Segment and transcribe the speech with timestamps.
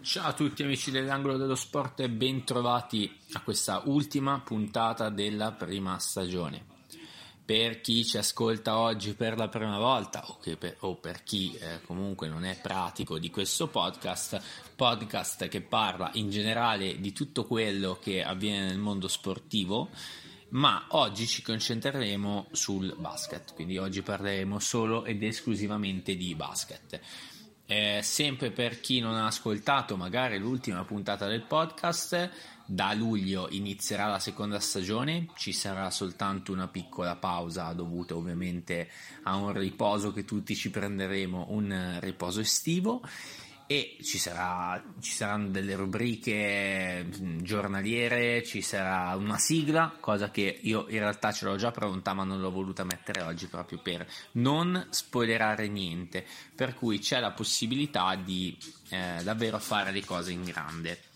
[0.00, 5.98] Ciao a tutti amici dell'angolo dello sport e bentrovati a questa ultima puntata della prima
[5.98, 6.64] stagione.
[7.44, 11.82] Per chi ci ascolta oggi per la prima volta o, per, o per chi eh,
[11.84, 14.40] comunque non è pratico di questo podcast,
[14.76, 19.88] podcast che parla in generale di tutto quello che avviene nel mondo sportivo,
[20.50, 27.00] ma oggi ci concentreremo sul basket, quindi oggi parleremo solo ed esclusivamente di basket.
[27.70, 32.30] Eh, sempre per chi non ha ascoltato magari l'ultima puntata del podcast,
[32.64, 38.88] da luglio inizierà la seconda stagione, ci sarà soltanto una piccola pausa dovuta ovviamente
[39.24, 43.02] a un riposo che tutti ci prenderemo, un riposo estivo
[43.70, 50.58] e ci, sarà, ci, saranno delle rubriche mm, giornaliere, ci sarà una sigla, cosa che
[50.62, 54.08] io in realtà ce l'ho già pronta ma non l'ho voluta mettere oggi proprio per
[54.32, 58.56] non spoilerare niente, per cui c'è la possibilità di
[58.88, 61.07] eh, davvero fare le cose in grande.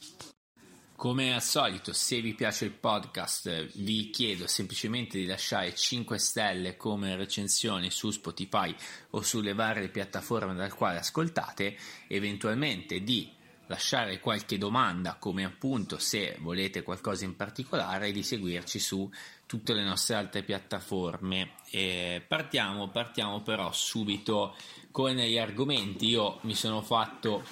[1.02, 6.77] Come al solito, se vi piace il podcast, vi chiedo semplicemente di lasciare 5 stelle
[6.77, 8.72] come recensioni su Spotify
[9.11, 13.28] o sulle varie piattaforme dal quale ascoltate, eventualmente di
[13.67, 19.11] lasciare qualche domanda, come appunto se volete qualcosa in particolare, e di seguirci su
[19.44, 21.55] tutte le nostre altre piattaforme.
[21.69, 24.55] E partiamo, partiamo però subito
[24.92, 26.06] con gli argomenti.
[26.06, 27.42] Io mi sono fatto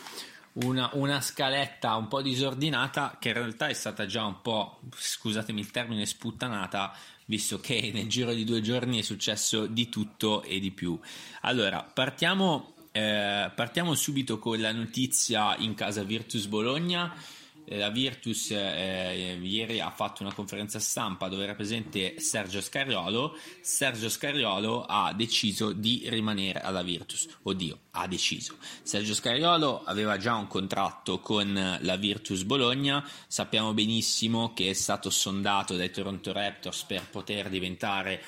[0.54, 5.60] una, una, scaletta un po' disordinata che in realtà è stata già un po', scusatemi
[5.60, 6.92] il termine, sputtanata,
[7.26, 10.98] visto che nel giro di due giorni è successo di tutto e di più.
[11.42, 17.14] Allora, partiamo, eh, partiamo subito con la notizia in casa Virtus Bologna
[17.66, 23.36] la Virtus eh, ieri ha fatto una conferenza stampa dove era presente Sergio Scariolo.
[23.60, 27.28] Sergio Scariolo ha deciso di rimanere alla Virtus.
[27.42, 28.56] Oddio, ha deciso.
[28.82, 33.06] Sergio Scariolo aveva già un contratto con la Virtus Bologna.
[33.26, 38.22] Sappiamo benissimo che è stato sondato dai Toronto Raptors per poter diventare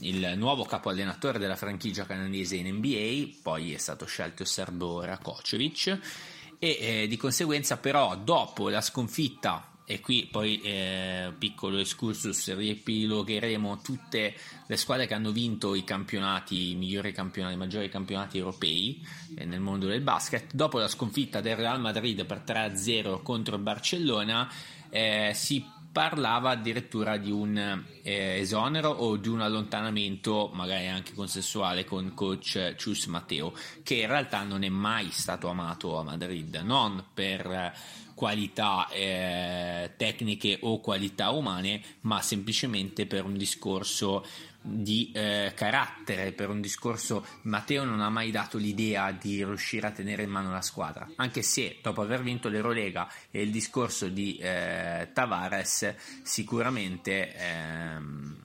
[0.00, 3.38] il nuovo capo allenatore della franchigia canadese in NBA.
[3.42, 6.30] Poi è stato scelto serbo Rakocevic
[6.64, 13.80] e eh, di conseguenza però dopo la sconfitta e qui poi eh, piccolo excursus riepilogheremo
[13.80, 14.32] tutte
[14.64, 19.44] le squadre che hanno vinto i campionati i migliori campionati i maggiori campionati europei eh,
[19.44, 24.48] nel mondo del basket dopo la sconfitta del Real Madrid per 3-0 contro il Barcellona
[24.88, 27.56] eh, si parlava addirittura di un
[28.02, 34.06] eh, esonero o di un allontanamento, magari anche consensuale, con coach Cius Matteo, che in
[34.06, 37.74] realtà non è mai stato amato a Madrid, non per
[38.14, 44.24] qualità eh, tecniche o qualità umane, ma semplicemente per un discorso
[44.62, 49.90] di eh, carattere, per un discorso Matteo non ha mai dato l'idea di riuscire a
[49.90, 54.36] tenere in mano la squadra, anche se dopo aver vinto l'Eurolega e il discorso di
[54.36, 58.36] eh, Tavares sicuramente ehm,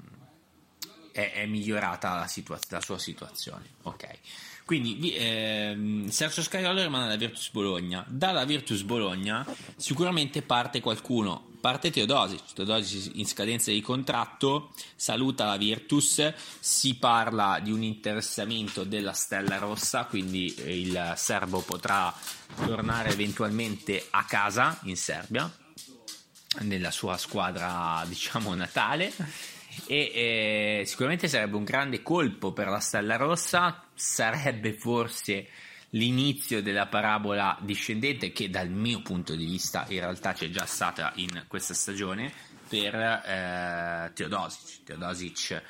[1.12, 3.66] è, è, migliorata la, situa- la sua situazione.
[3.84, 4.08] Ok.
[4.68, 8.04] Quindi ehm, Sergio Scariolo rimane alla Virtus Bologna.
[8.06, 9.46] Dalla Virtus Bologna
[9.78, 11.52] sicuramente parte qualcuno.
[11.62, 12.52] Parte Teodosic.
[12.52, 16.34] Teodosic in scadenza di contratto saluta la Virtus.
[16.60, 22.14] Si parla di un interessamento della Stella Rossa, quindi il serbo potrà
[22.66, 25.50] tornare eventualmente a casa in Serbia,
[26.64, 29.14] nella sua squadra diciamo natale
[29.86, 35.48] e eh, sicuramente sarebbe un grande colpo per la Stella Rossa, sarebbe forse
[35.92, 41.14] l'inizio della parabola discendente che dal mio punto di vista in realtà c'è già stata
[41.16, 42.32] in questa stagione
[42.68, 44.84] per eh, Teodosic.
[44.84, 45.62] Teodosic.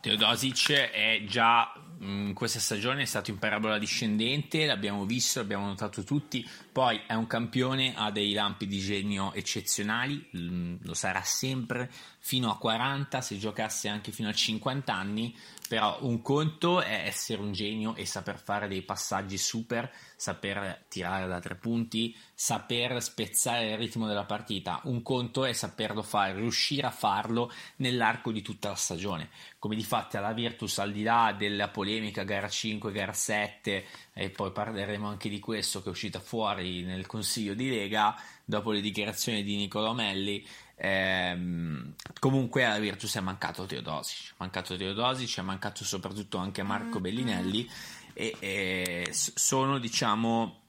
[0.00, 6.02] Teodosic è già in questa stagione è stato in parabola discendente, l'abbiamo visto, l'abbiamo notato
[6.02, 12.50] tutti, poi è un campione, ha dei lampi di genio eccezionali, lo sarà sempre, fino
[12.50, 15.36] a 40, se giocasse anche fino a 50 anni,
[15.68, 21.26] però un conto è essere un genio e saper fare dei passaggi super, saper tirare
[21.26, 26.86] da tre punti, saper spezzare il ritmo della partita, un conto è saperlo fare, riuscire
[26.86, 31.34] a farlo nell'arco di tutta la stagione, come di fatti alla Virtus al di là
[31.36, 36.20] della polemica gara 5, gara 7 e poi parleremo anche di questo che è uscita
[36.20, 38.14] fuori nel consiglio di Lega
[38.44, 40.44] dopo le dichiarazioni di Nicolò Melli
[40.84, 46.98] Ehm, comunque alla Virtus è mancato Teodosic, è mancato Teodosic, è mancato soprattutto anche Marco
[46.98, 47.70] mm, Bellinelli
[48.12, 50.60] e, e sono diciamo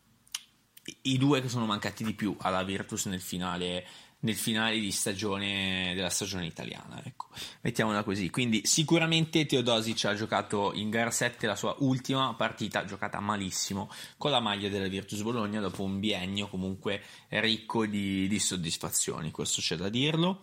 [1.01, 3.87] i due che sono mancati di più alla Virtus nel finale
[4.23, 7.01] nel finale di stagione della stagione italiana.
[7.03, 7.27] Ecco,
[7.61, 8.29] mettiamola così.
[8.29, 14.31] Quindi sicuramente Teodosic ha giocato in gara 7 la sua ultima partita giocata malissimo con
[14.31, 19.75] la maglia della Virtus Bologna dopo un biennio comunque ricco di, di soddisfazioni, questo c'è
[19.75, 20.41] da dirlo.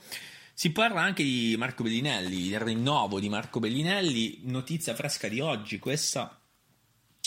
[0.53, 5.79] Si parla anche di Marco Bellinelli, il rinnovo di Marco Bellinelli, notizia fresca di oggi,
[5.79, 6.40] questa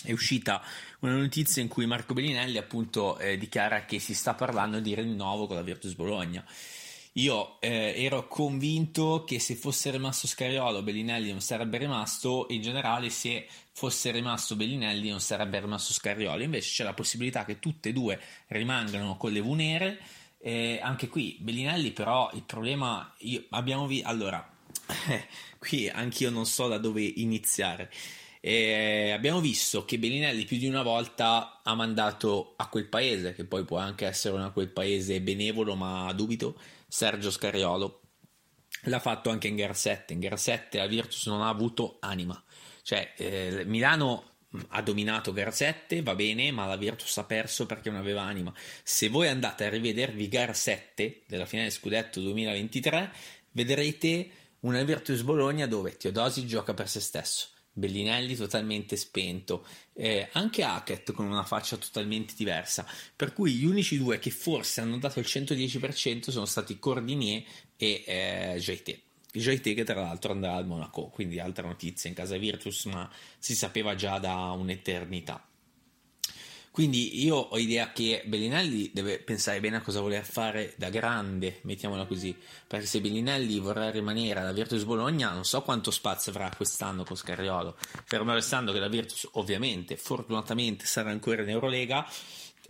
[0.04, 0.62] è uscita
[1.00, 5.48] una notizia in cui Marco Bellinelli appunto eh, dichiara che si sta parlando di rinnovo
[5.48, 6.44] con la Virtus Bologna.
[7.18, 13.12] Io eh, ero convinto che se fosse rimasto Scariolo Bellinelli non sarebbe rimasto, in generale
[13.12, 17.94] se fosse rimasto Bellinelli non sarebbe rimasto Scariolo, invece c'è la possibilità che tutte e
[17.94, 20.00] due rimangano con le V nere,
[20.40, 24.52] eh, anche qui Bellinelli però il problema, io, abbiamo visto, allora,
[25.60, 27.92] qui anch'io non so da dove iniziare.
[28.46, 33.46] E abbiamo visto che Bellinelli più di una volta ha mandato a quel paese, che
[33.46, 38.02] poi può anche essere una quel paese benevolo, ma dubito, Sergio Scariolo.
[38.88, 40.12] L'ha fatto anche in gara 7.
[40.12, 42.44] In gara 7 la Virtus non ha avuto anima.
[42.82, 44.32] Cioè, eh, Milano
[44.70, 48.54] ha dominato gara 7, va bene, ma la Virtus ha perso perché non aveva anima.
[48.84, 53.10] Se voi andate a rivedervi gara 7 della finale scudetto 2023,
[53.52, 54.30] vedrete
[54.62, 61.12] una Virtus Bologna dove Teodosi gioca per se stesso Bellinelli totalmente spento, eh, anche Hackett
[61.12, 62.86] con una faccia totalmente diversa,
[63.16, 67.44] per cui gli unici due che forse hanno dato il 110% sono stati Cordinier
[67.76, 69.00] e eh, JT.
[69.32, 73.10] JT che tra l'altro andrà al Monaco, quindi altra notizia in casa Virtus, ma
[73.40, 75.44] si sapeva già da un'eternità.
[76.74, 81.60] Quindi io ho idea che Bellinelli deve pensare bene a cosa voler fare da grande,
[81.62, 82.36] mettiamola così,
[82.66, 87.16] perché se Bellinelli vorrà rimanere alla Virtus Bologna non so quanto spazio avrà quest'anno con
[87.16, 92.08] Scariolo, fermo restando che la Virtus ovviamente, fortunatamente sarà ancora in Eurolega,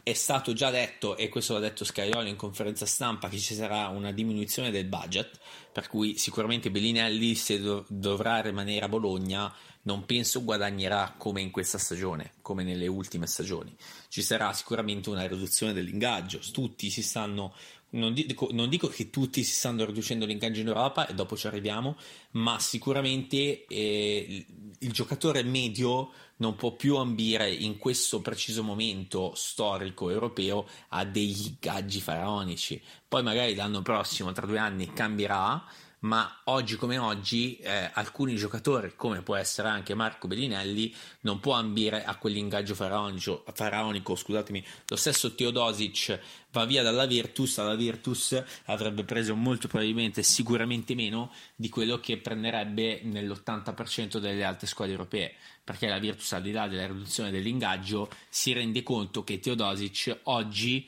[0.04, 3.88] è stato già detto, e questo l'ha detto Scariolo in conferenza stampa, che ci sarà
[3.88, 5.40] una diminuzione del budget,
[5.72, 9.54] per cui sicuramente Bellinelli se dov- dovrà rimanere a Bologna
[9.84, 13.76] non penso guadagnerà come in questa stagione, come nelle ultime stagioni.
[14.08, 17.54] Ci sarà sicuramente una riduzione dell'ingaggio, tutti si stanno
[17.94, 21.48] non dico, non dico, che tutti si stanno riducendo l'ingaggio in Europa e dopo ci
[21.48, 21.96] arriviamo,
[22.32, 24.46] ma sicuramente eh,
[24.80, 31.48] il giocatore medio non può più ambire in questo preciso momento storico europeo a degli
[31.48, 32.82] ingaggi faraonici.
[33.08, 35.64] Poi magari l'anno prossimo, tra due anni, cambierà
[36.04, 41.54] ma oggi come oggi eh, alcuni giocatori, come può essere anche Marco Bellinelli, non può
[41.54, 46.20] ambire a quell'ingaggio faraonico, faraonico scusatemi, lo stesso Teodosic
[46.52, 52.18] va via dalla Virtus, alla Virtus avrebbe preso molto probabilmente sicuramente meno di quello che
[52.18, 55.34] prenderebbe nell'80% delle altre squadre europee,
[55.64, 60.86] perché la Virtus al di là della riduzione dell'ingaggio si rende conto che Teodosic oggi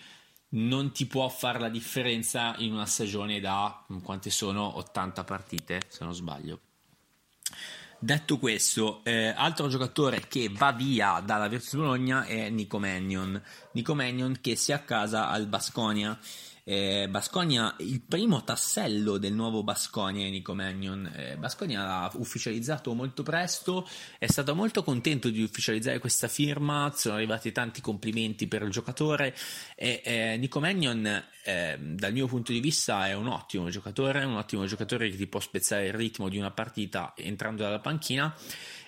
[0.56, 6.04] non ti può fare la differenza in una stagione da quante sono 80 partite, se
[6.04, 6.60] non sbaglio.
[7.98, 13.42] Detto questo, eh, altro giocatore che va via dalla Virtus Bologna è Nico Mannion.
[13.72, 16.18] Nico Mannion che si accasa al Basconia
[16.68, 21.06] eh, Basconia, il primo tassello del nuovo Basconia, Nico Mannion.
[21.16, 27.16] Eh, Basconia l'ha ufficializzato molto presto, è stato molto contento di ufficializzare questa firma, sono
[27.16, 29.36] arrivati tanti complimenti per il giocatore
[29.76, 31.06] e eh, Nico Mannion
[31.44, 35.28] eh, dal mio punto di vista è un ottimo giocatore, un ottimo giocatore che ti
[35.28, 38.36] può spezzare il ritmo di una partita entrando dalla panchina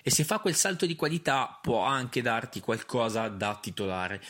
[0.02, 4.20] e se fa quel salto di qualità può anche darti qualcosa da titolare.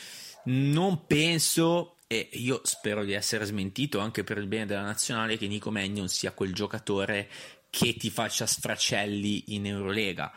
[0.44, 5.46] Non penso e io spero di essere smentito anche per il bene della nazionale che
[5.46, 7.28] Nico Magnon sia quel giocatore
[7.68, 10.32] che ti faccia sfracelli in Eurolega.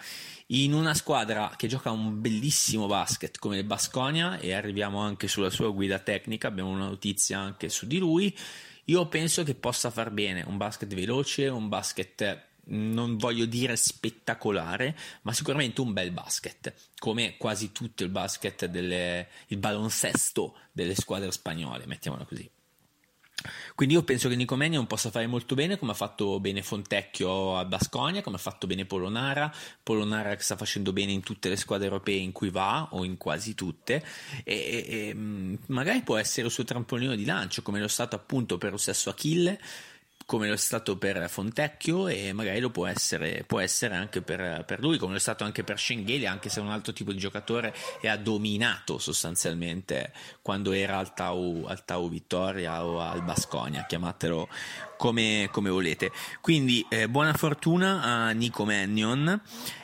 [0.47, 5.49] In una squadra che gioca un bellissimo basket come il Basconia, e arriviamo anche sulla
[5.49, 8.37] sua guida tecnica, abbiamo una notizia anche su di lui.
[8.85, 14.97] Io penso che possa far bene un basket veloce, un basket non voglio dire spettacolare,
[15.23, 21.31] ma sicuramente un bel basket, come quasi tutto il basket, delle, il baloncesto delle squadre
[21.31, 22.49] spagnole, mettiamola così.
[23.73, 27.57] Quindi io penso che Nico Mannion possa fare molto bene come ha fatto bene Fontecchio
[27.57, 29.51] a Basconia, come ha fatto bene Polonara,
[29.81, 33.17] Polonara che sta facendo bene in tutte le squadre europee in cui va o in
[33.17, 34.03] quasi tutte.
[34.43, 35.13] E, e, e
[35.67, 38.77] magari può essere il suo trampolino di lancio come lo è stato appunto per lo
[38.77, 39.59] stesso Achille
[40.31, 44.63] come lo è stato per Fontecchio e magari lo può essere, può essere anche per,
[44.65, 47.11] per, lui, come lo è stato anche per Schengheli, anche se è un altro tipo
[47.11, 53.23] di giocatore e ha dominato sostanzialmente quando era al Tau, al Tau Vittoria o al
[53.23, 54.47] Basconia, chiamatelo
[54.95, 56.13] come, come volete.
[56.39, 59.41] Quindi eh, buona fortuna a Nico Mannion.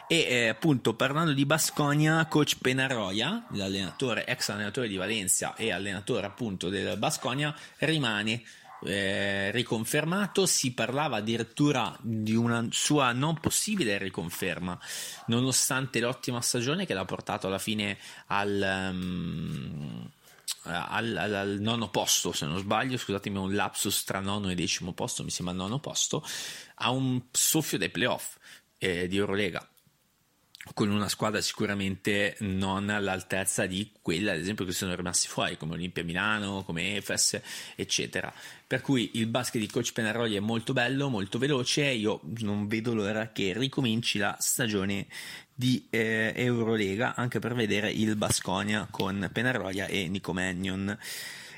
[0.08, 6.26] E eh, appunto parlando di Basconia, coach Penaroia, l'allenatore, ex allenatore di Valencia e allenatore
[6.26, 8.42] appunto del Basconia, rimane
[8.84, 14.78] eh, riconfermato, si parlava addirittura di una sua non possibile riconferma,
[15.28, 20.10] nonostante l'ottima stagione che l'ha portato alla fine al, um,
[20.64, 24.94] al, al, al, nono posto, se non sbaglio, scusatemi, un lapsus tra nono e decimo
[24.94, 26.24] posto, mi sembra nono posto,
[26.76, 28.38] a un soffio dei playoff
[28.78, 29.68] eh, di Eurolega
[30.74, 35.74] con una squadra sicuramente non all'altezza di quella, ad esempio, che sono rimasti fuori, come
[35.74, 37.40] Olimpia Milano, come Efes,
[37.76, 38.34] eccetera.
[38.66, 41.86] Per cui il basket di coach Penaroli è molto bello, molto veloce.
[41.86, 45.08] Io non vedo l'ora che ricominci la stagione
[45.54, 50.98] di eh, Eurolega, anche per vedere il Basconia con Penaroia e Nico Mannion.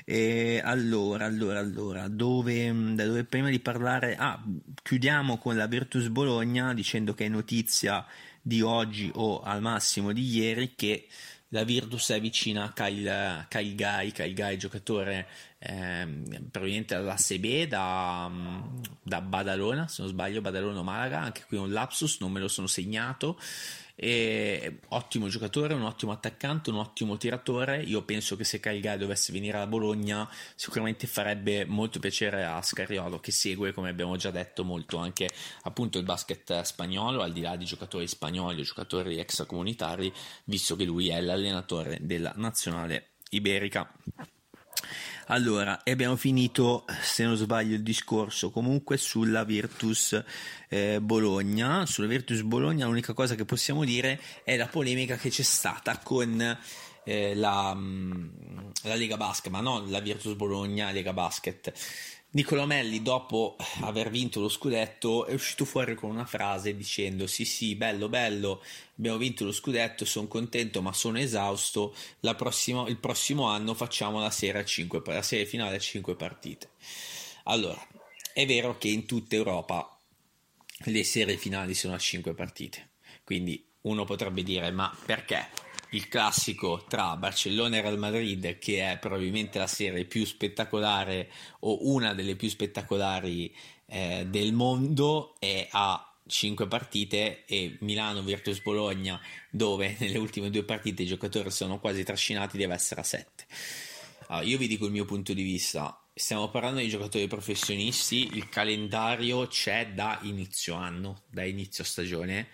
[0.04, 4.42] E allora, allora, allora, dove, da dove prima di parlare, ah,
[4.82, 8.04] chiudiamo con la Virtus Bologna dicendo che è notizia
[8.40, 11.06] di oggi o al massimo di ieri che
[11.52, 15.26] la Virtus è vicina a Kyle, Kyle Guy, Kyle Guy giocatore
[15.58, 16.06] eh,
[16.50, 18.30] proveniente dalla Sebe da,
[19.02, 22.46] da Badalona, se non sbaglio Badalona o Malaga, anche qui un lapsus, non me lo
[22.46, 23.38] sono segnato,
[24.02, 27.82] e, ottimo giocatore, un ottimo attaccante, un ottimo tiratore.
[27.82, 33.20] Io penso che se Calgai dovesse venire a Bologna, sicuramente farebbe molto piacere a Scariolo,
[33.20, 35.28] che segue, come abbiamo già detto, molto anche
[35.64, 40.10] appunto il basket spagnolo, al di là di giocatori spagnoli o giocatori extracomunitari,
[40.44, 43.92] visto che lui è l'allenatore della nazionale iberica.
[45.32, 50.20] Allora, abbiamo finito, se non sbaglio, il discorso comunque sulla Virtus
[50.68, 51.86] eh, Bologna.
[51.86, 56.58] Sulla Virtus Bologna l'unica cosa che possiamo dire è la polemica che c'è stata con
[57.04, 58.28] eh, la, mm,
[58.82, 61.72] la Lega Basket, ma non la Virtus Bologna Lega Basket
[62.32, 67.44] Niccolò Melli, dopo aver vinto lo scudetto, è uscito fuori con una frase dicendo: Sì,
[67.44, 68.62] sì, bello, bello,
[68.96, 71.92] abbiamo vinto lo scudetto, sono contento, ma sono esausto.
[72.36, 76.70] Prossima, il prossimo anno facciamo la serie, a 5, la serie finale a 5 partite.
[77.44, 77.84] Allora,
[78.32, 79.98] è vero che in tutta Europa
[80.84, 82.90] le serie finali sono a 5 partite,
[83.24, 85.48] quindi uno potrebbe dire: Ma perché?
[85.90, 91.30] Il classico tra Barcellona e Real Madrid, che è probabilmente la serie più spettacolare
[91.60, 93.54] o una delle più spettacolari
[93.86, 99.20] eh, del mondo, è a 5 partite e Milano Virtus Bologna,
[99.50, 103.46] dove nelle ultime due partite i giocatori sono quasi trascinati, deve essere a 7.
[104.28, 106.00] Allora, io vi dico il mio punto di vista.
[106.14, 112.48] Stiamo parlando di giocatori professionisti, il calendario c'è da inizio anno, da inizio stagione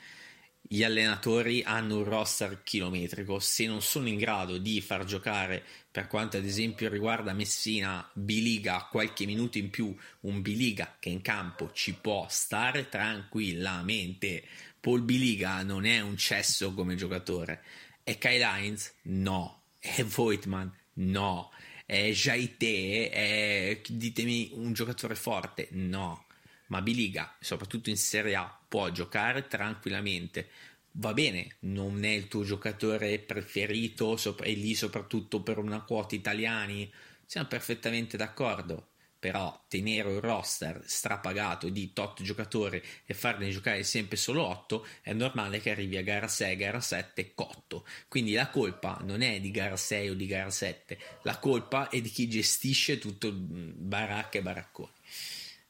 [0.68, 6.08] gli allenatori hanno un roster chilometrico, se non sono in grado di far giocare, per
[6.08, 11.70] quanto ad esempio riguarda Messina, Biliga qualche minuto in più, un Biliga che in campo
[11.72, 14.44] ci può stare tranquillamente.
[14.80, 17.62] Paul Biliga non è un cesso come giocatore.
[18.02, 18.94] È Kyle Hines?
[19.02, 19.62] No.
[19.78, 20.72] È Voigtman?
[20.94, 21.50] No.
[21.84, 23.10] È Jaite?
[23.10, 25.68] È, ditemi, un giocatore forte?
[25.72, 26.26] No
[26.68, 30.50] ma Biliga, soprattutto in Serie A, può giocare tranquillamente.
[30.98, 36.92] Va bene, non è il tuo giocatore preferito e lì soprattutto per una quota italiani,
[37.24, 38.88] siamo perfettamente d'accordo.
[39.18, 45.14] Però tenere un roster strapagato di tot giocatori e farne giocare sempre solo 8 è
[45.14, 47.86] normale che arrivi a gara 6, gara 7 cotto.
[48.08, 51.98] Quindi la colpa non è di gara 6 o di gara 7, la colpa è
[52.02, 54.92] di chi gestisce tutto baracca e baraccone.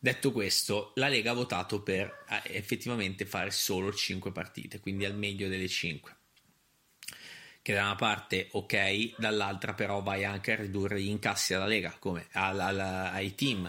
[0.07, 5.17] Detto questo, la Lega ha votato per eh, effettivamente fare solo 5 partite, quindi al
[5.17, 6.17] meglio delle 5.
[7.61, 11.97] Che da una parte ok, dall'altra però vai anche a ridurre gli incassi alla Lega,
[11.99, 13.69] come alla, alla, ai team,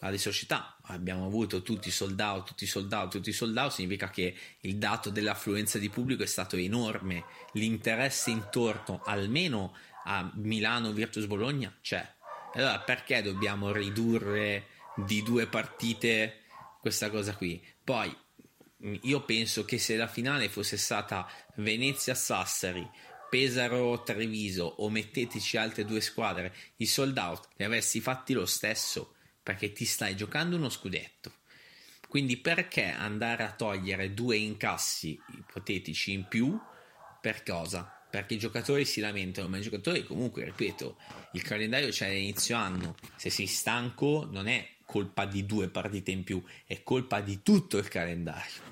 [0.00, 0.76] alle società.
[0.82, 4.10] Abbiamo avuto tutti i sold out, tutti i sold out, tutti i sold out, significa
[4.10, 11.24] che il dato dell'affluenza di pubblico è stato enorme, l'interesse intorno almeno a Milano Virtus
[11.24, 12.06] Bologna c'è.
[12.52, 16.42] Allora perché dobbiamo ridurre di due partite
[16.80, 17.62] questa cosa qui.
[17.82, 18.14] Poi
[19.02, 22.88] io penso che se la finale fosse stata Venezia-Sassari,
[23.28, 29.72] Pesaro-Treviso o metteteci altre due squadre, i sold out li avresti fatti lo stesso perché
[29.72, 31.32] ti stai giocando uno scudetto.
[32.08, 36.58] Quindi perché andare a togliere due incassi ipotetici in più?
[37.20, 37.92] Per cosa?
[38.10, 40.96] Perché i giocatori si lamentano, ma i giocatori comunque, ripeto,
[41.32, 46.24] il calendario c'è all'inizio anno, se sei stanco non è colpa di due partite in
[46.24, 48.62] più, è colpa di tutto il calendario.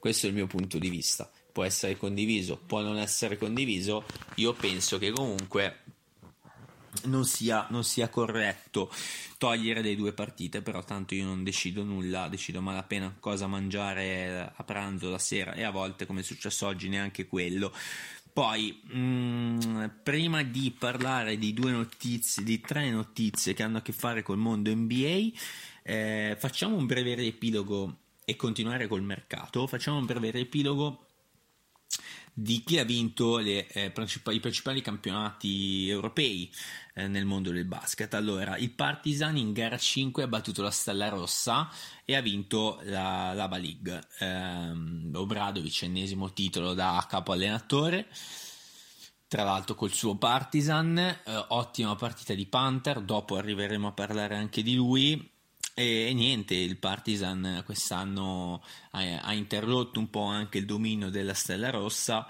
[0.00, 1.30] Questo è il mio punto di vista.
[1.52, 4.04] Può essere condiviso, può non essere condiviso.
[4.36, 5.82] Io penso che comunque
[7.04, 8.92] non sia, non sia corretto
[9.38, 14.64] togliere le due partite, però tanto io non decido nulla, decido malapena cosa mangiare a
[14.64, 17.72] pranzo la sera e a volte, come è successo oggi, neanche quello.
[18.32, 23.82] Poi, mh, mm, prima di parlare di due notizie, di tre notizie che hanno a
[23.82, 25.28] che fare col mondo NBA,
[25.82, 29.66] eh, facciamo un breve riepilogo e continuare col mercato.
[29.66, 31.06] Facciamo un breve riepilogo
[32.32, 36.50] di chi ha vinto le, eh, principali, i principali campionati europei
[36.94, 38.12] eh, nel mondo del basket.
[38.14, 41.68] Allora, il Partizan in gara 5 ha battuto la Stella Rossa
[42.04, 44.00] e ha vinto la Lava League.
[44.18, 48.08] Eh, Obradovic, ennesimo titolo da capo allenatore.
[49.28, 54.60] Tra l'altro col suo Partizan, eh, ottima partita di Panther, dopo arriveremo a parlare anche
[54.62, 55.29] di lui
[55.80, 61.70] e niente, il Partizan quest'anno ha, ha, interrotto un po' anche il dominio della Stella
[61.70, 62.26] Rossa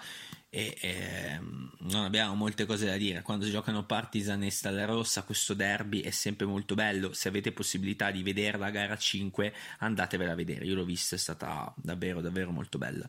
[0.53, 3.23] e eh, non abbiamo molte cose da dire.
[3.23, 7.13] Quando si giocano Partizan e Stella Rossa, questo derby è sempre molto bello.
[7.13, 10.65] Se avete possibilità di vedere la gara 5, andatevela a vedere.
[10.65, 13.09] Io l'ho vista, è stata davvero, davvero molto bella.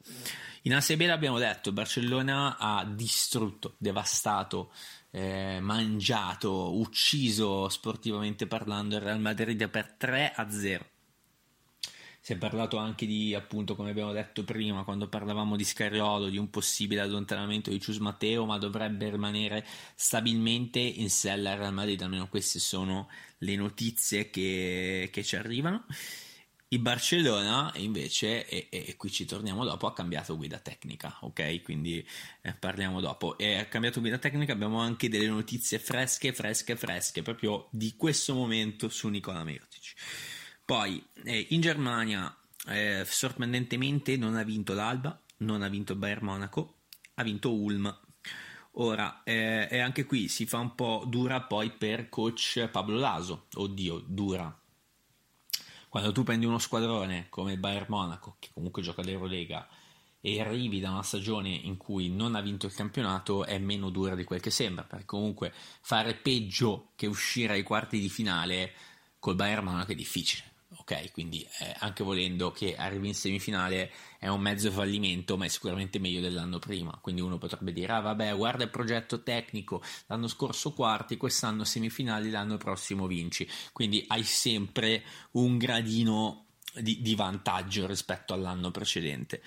[0.63, 4.71] In ASB l'abbiamo detto, Barcellona ha distrutto, devastato
[5.11, 10.85] eh, mangiato, ucciso sportivamente parlando il Real Madrid per 3 a 0.
[12.23, 16.37] Si è parlato anche di, appunto, come abbiamo detto prima, quando parlavamo di Scariolo, di
[16.37, 19.65] un possibile allontanamento di Cius Matteo, ma dovrebbe rimanere
[19.95, 25.85] stabilmente in sella al Real Madrid, almeno queste sono le notizie che, che ci arrivano.
[26.73, 31.61] Il Barcellona invece, e, e, qui ci torniamo dopo, ha cambiato guida tecnica, ok?
[31.63, 32.05] Quindi
[32.41, 33.37] eh, parliamo dopo.
[33.37, 38.33] E ha cambiato guida tecnica, abbiamo anche delle notizie fresche, fresche, fresche, proprio di questo
[38.33, 39.95] momento su Nicola Mirotic.
[40.63, 42.33] Poi, eh, in Germania,
[42.67, 46.83] eh, sorprendentemente non ha vinto l'Alba, non ha vinto Bayern Monaco,
[47.15, 47.99] ha vinto Ulm.
[48.75, 53.47] Ora, eh, e anche qui si fa un po' dura poi per coach Pablo Laso.
[53.55, 54.60] Oddio, dura
[55.91, 59.67] quando tu prendi uno squadrone come il Bayern Monaco, che comunque gioca l'Eurolega,
[60.21, 64.15] e arrivi da una stagione in cui non ha vinto il campionato, è meno dura
[64.15, 68.71] di quel che sembra, perché comunque fare peggio che uscire ai quarti di finale
[69.19, 71.11] col Bayern Monaco è difficile ok?
[71.11, 75.99] Quindi eh, anche volendo che arrivi in semifinale è un mezzo fallimento, ma è sicuramente
[75.99, 76.97] meglio dell'anno prima.
[77.01, 82.29] Quindi uno potrebbe dire: Ah, vabbè, guarda il progetto tecnico, l'anno scorso quarti, quest'anno semifinali,
[82.29, 83.47] l'anno prossimo vinci.
[83.73, 89.41] Quindi hai sempre un gradino di, di vantaggio rispetto all'anno precedente.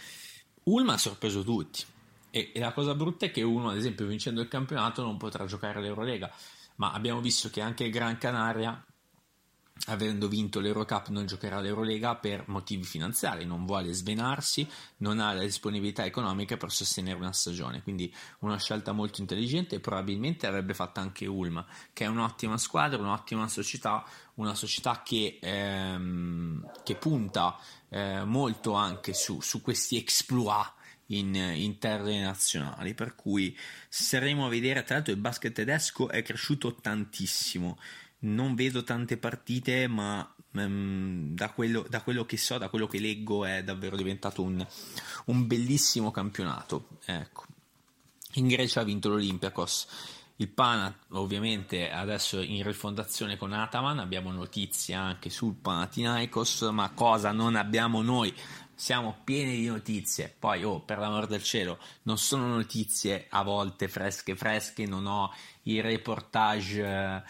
[0.64, 1.84] Ulma ha sorpreso tutti.
[2.30, 5.46] E, e la cosa brutta è che uno, ad esempio, vincendo il campionato, non potrà
[5.46, 6.32] giocare l'Eurolega.
[6.76, 8.84] Ma abbiamo visto che anche il Gran Canaria
[9.86, 14.66] avendo vinto l'Eurocup non giocherà l'Eurolega per motivi finanziari, non vuole svenarsi,
[14.98, 19.80] non ha la disponibilità economica per sostenere una stagione, quindi una scelta molto intelligente e
[19.80, 26.70] probabilmente avrebbe fatto anche Ulm, che è un'ottima squadra, un'ottima società, una società che, ehm,
[26.82, 27.58] che punta
[27.88, 30.72] eh, molto anche su, su questi exploit
[31.08, 33.56] in, in, terre nazionali, per cui
[33.88, 37.78] saremo a vedere, tra l'altro il basket tedesco è cresciuto tantissimo
[38.24, 42.98] non vedo tante partite, ma um, da, quello, da, quello, che so, da quello che
[42.98, 44.64] leggo, è davvero diventato un,
[45.26, 46.88] un bellissimo campionato.
[47.04, 47.44] Ecco.
[48.34, 49.86] In Grecia ha vinto l'Olympiakos.
[50.36, 54.00] Il Pana, ovviamente, adesso in rifondazione con Ataman.
[54.00, 58.34] Abbiamo notizie anche sul Panathinaikos, ma cosa non abbiamo noi?
[58.74, 60.34] Siamo pieni di notizie.
[60.36, 65.32] Poi, oh, per l'amor del cielo, non sono notizie a volte fresche, fresche, non ho
[65.62, 67.24] i reportage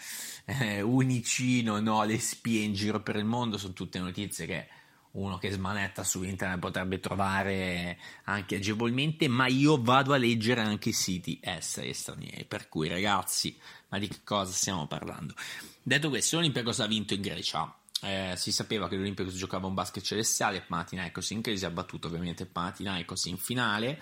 [0.45, 4.67] eh, unici, non ho le spie in giro per il mondo, sono tutte notizie che
[5.15, 10.89] uno che smanetta su internet potrebbe trovare anche agevolmente, ma io vado a leggere anche
[10.89, 13.57] i siti esteri e stranieri, per cui ragazzi,
[13.89, 15.33] ma di che cosa stiamo parlando?
[15.81, 17.73] Detto questo, l'Olympiacos ha vinto in Grecia,
[18.05, 22.45] eh, si sapeva che l'Olympiacos giocava un basket celestiale, Panathinaikos in crisi ha battuto ovviamente
[22.45, 23.99] Panathinaikos in finale.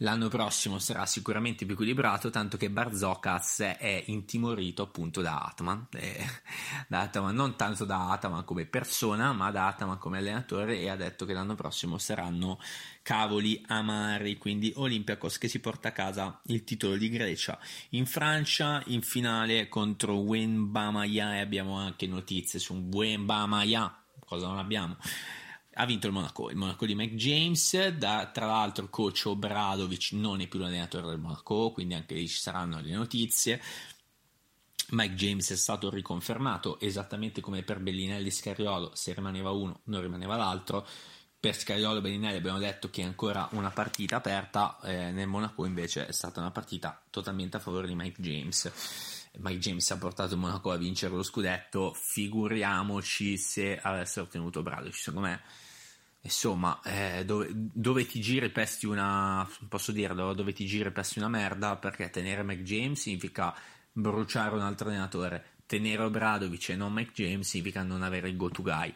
[0.00, 6.22] L'anno prossimo sarà sicuramente più equilibrato, tanto che Barzokas è intimorito appunto da Atman, eh,
[6.86, 10.96] da Ataman, non tanto da Ataman come persona, ma da Ataman come allenatore e ha
[10.96, 12.60] detto che l'anno prossimo saranno
[13.00, 17.58] cavoli amari, quindi Olympiacos che si porta a casa il titolo di Grecia.
[17.90, 24.98] In Francia, in finale contro Wembamaya e abbiamo anche notizie su Wembamaya, cosa non abbiamo?
[25.78, 30.12] Ha vinto il Monaco, il Monaco di Mike James, da, tra l'altro il coach Obradovic
[30.12, 33.62] non è più l'allenatore del Monaco, quindi anche lì ci saranno le notizie.
[34.90, 40.36] Mike James è stato riconfermato esattamente come per Bellinelli Scariolo, se rimaneva uno non rimaneva
[40.36, 40.86] l'altro
[41.38, 46.06] per Scariolo Bellinelli abbiamo detto che è ancora una partita aperta, eh, nel Monaco invece
[46.06, 48.72] è stata una partita totalmente a favore di Mike James.
[49.38, 54.96] Mike James ha portato il Monaco a vincere lo scudetto, figuriamoci se avesse ottenuto Bradovic.
[54.96, 55.42] Secondo me
[56.26, 61.28] insomma, eh, dove, dove, ti giri pesti una, posso dirlo, dove ti giri pesti una
[61.28, 63.54] merda, perché tenere Mac James significa
[63.92, 68.62] bruciare un altro allenatore, tenere Obradovic e non Mac James significa non avere il go-to
[68.62, 68.94] guy.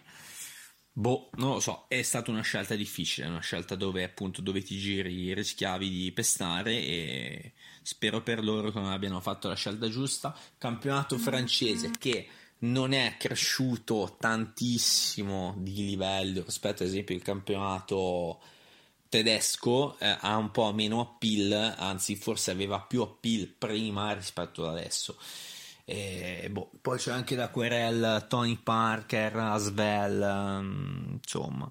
[0.92, 4.76] Boh, non lo so, è stata una scelta difficile, una scelta dove appunto dove ti
[4.76, 10.36] giri rischiavi di pestare e spero per loro che non abbiano fatto la scelta giusta.
[10.58, 12.28] Campionato francese che
[12.60, 18.40] non è cresciuto tantissimo di livello rispetto ad esempio al campionato
[19.08, 24.76] tedesco, eh, ha un po' meno appeal, anzi forse aveva più appeal prima rispetto ad
[24.76, 25.18] adesso.
[25.84, 30.20] E, boh, poi c'è anche da Querel, Tony Parker, Asvel,
[30.60, 31.70] um, insomma,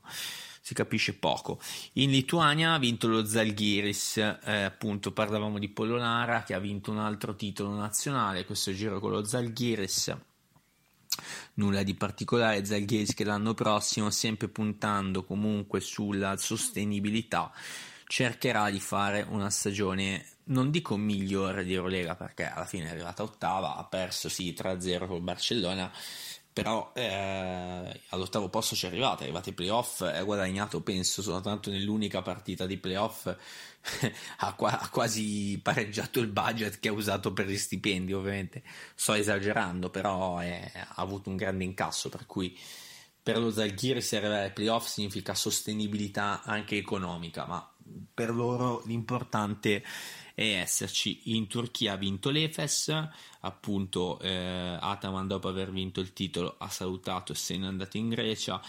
[0.62, 1.60] si capisce poco.
[1.94, 7.00] In Lituania ha vinto lo Zalgiris, eh, appunto parlavamo di Polonara che ha vinto un
[7.00, 10.14] altro titolo nazionale, questo giro con lo Zalgiris.
[11.56, 17.52] Nulla di particolare, Zalgiris che l'anno prossimo, sempre puntando comunque sulla sostenibilità,
[18.06, 23.24] cercherà di fare una stagione non dico migliore di Eurolega perché alla fine è arrivata
[23.24, 25.92] ottava, ha perso sì 3-0 col Barcellona,
[26.60, 31.70] però eh, all'ottavo posto ci è arrivata, è arrivata ai playoff, ha guadagnato penso soltanto
[31.70, 33.28] nell'unica partita di playoff,
[34.40, 38.62] ha, qua, ha, quasi pareggiato il budget che ha usato per gli stipendi ovviamente,
[38.94, 42.54] sto esagerando però è, ha avuto un grande incasso per cui
[43.24, 47.74] per lo Zalgiris arrivare ai playoff significa sostenibilità anche economica, ma
[48.14, 49.82] per loro l'importante
[50.40, 51.36] è esserci.
[51.36, 52.96] In Turchia ha vinto l'Efes,
[53.42, 58.08] appunto eh, Ataman dopo aver vinto il titolo ha salutato e se n'è andato in
[58.08, 58.62] Grecia.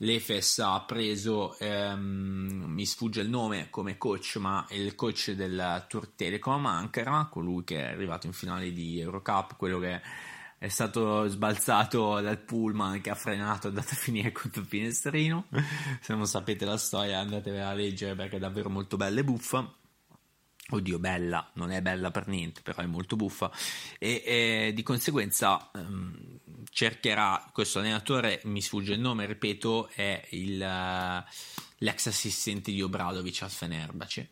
[0.00, 6.08] L'Efes ha preso, ehm, mi sfugge il nome come coach, ma il coach del Tour
[6.08, 10.02] Telecom Ankara, colui che è arrivato in finale di Eurocup, quello che
[10.58, 15.46] è stato sbalzato dal pullman che ha frenato, è andato a finire contro il finestrino.
[16.02, 19.84] Se non sapete la storia andatevela a leggere perché è davvero molto bella e buffa.
[20.68, 23.52] Oddio, bella, non è bella per niente, però è molto buffa.
[23.98, 26.38] E, e di conseguenza um,
[26.70, 31.24] cercherà questo allenatore, mi sfugge il nome, ripeto, è il, uh,
[31.78, 34.30] l'ex assistente di Obradovic al Fenerbahce.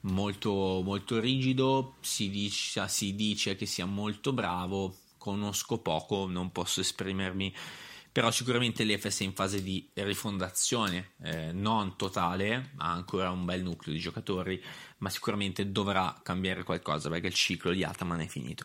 [0.00, 4.94] Molto, molto rigido, si dice, si dice che sia molto bravo.
[5.18, 7.52] Conosco poco, non posso esprimermi
[8.16, 13.62] però sicuramente l'EFS è in fase di rifondazione, eh, non totale, ha ancora un bel
[13.62, 14.58] nucleo di giocatori,
[15.00, 18.64] ma sicuramente dovrà cambiare qualcosa perché il ciclo di Ataman è finito.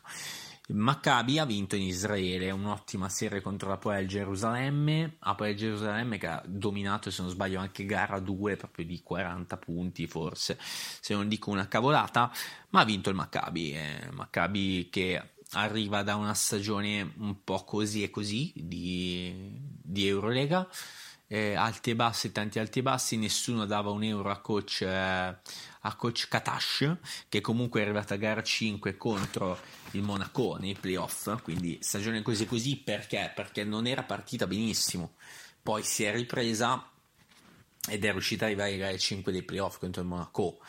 [0.69, 6.41] Maccabi ha vinto in Israele un'ottima serie contro la Poel Gerusalemme, Apoel Gerusalemme che ha
[6.45, 11.49] dominato se non sbaglio anche gara 2 proprio di 40 punti forse, se non dico
[11.49, 12.31] una cavolata,
[12.69, 15.21] ma ha vinto il Maccabi, eh, Maccabi che
[15.53, 20.67] arriva da una stagione un po' così e così di, di Eurolega.
[21.27, 24.87] Eh, alti e bassi, tanti alti e bassi, nessuno dava un euro a coach, eh,
[24.87, 26.97] a coach Katash,
[27.29, 29.57] che comunque è arrivata a gara 5 contro
[29.91, 33.31] il Monaco nei playoff, quindi stagione così così perché?
[33.33, 35.13] Perché non era partita benissimo,
[35.63, 36.85] poi si è ripresa
[37.87, 40.59] ed è riuscita ad arrivare a gara 5 dei playoff contro il Monaco.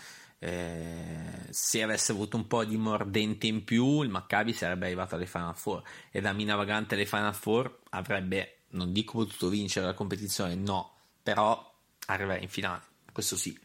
[0.45, 5.27] Eh, se avesse avuto un po' di mordente in più, il Maccabi sarebbe arrivato alle
[5.27, 9.95] Final Four e da mina vagante alle Final Four avrebbe, non dico potuto vincere la
[9.95, 11.73] competizione, no, però
[12.07, 13.57] arrivare in finale, questo sì,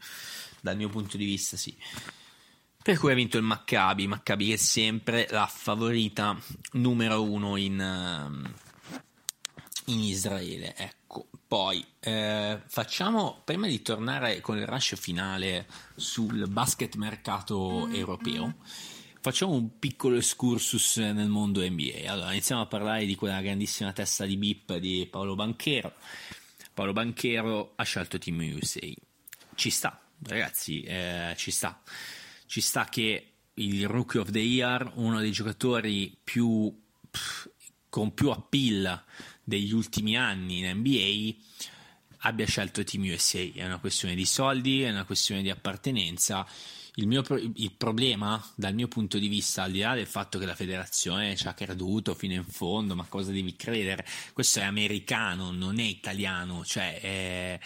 [0.60, 1.76] dal mio punto di vista sì.
[2.80, 6.38] Per cui ha vinto il Maccabi, Maccabi è sempre la favorita
[6.74, 8.54] numero uno in, ehm,
[9.86, 10.76] in Israele.
[10.76, 10.97] Ecco,
[11.46, 15.66] poi eh, facciamo, prima di tornare con il rush finale
[15.96, 17.94] sul basket mercato mm-hmm.
[17.94, 18.54] europeo,
[19.20, 22.10] facciamo un piccolo excursus nel mondo NBA.
[22.10, 25.94] Allora, iniziamo a parlare di quella grandissima testa di bip di Paolo Banchero.
[26.74, 28.86] Paolo Banchero ha scelto Team USA.
[29.54, 31.80] Ci sta, ragazzi, eh, ci sta.
[32.46, 36.72] Ci sta che il Rookie of the Year, uno dei giocatori più
[37.10, 37.50] pff,
[37.88, 39.04] con più appeal
[39.48, 41.34] degli ultimi anni in NBA
[42.18, 43.38] abbia scelto Team USA.
[43.54, 46.46] È una questione di soldi, è una questione di appartenenza.
[46.96, 47.22] Il, mio,
[47.54, 51.34] il problema, dal mio punto di vista, al di là del fatto che la federazione
[51.34, 54.04] ci ha creduto fino in fondo, ma cosa devi credere?
[54.34, 57.60] Questo è americano, non è italiano, cioè è,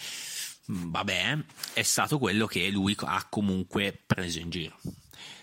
[0.67, 1.39] vabbè,
[1.73, 4.79] è stato quello che lui ha comunque preso in giro.